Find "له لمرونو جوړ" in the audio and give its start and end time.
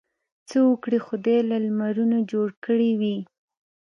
1.49-2.47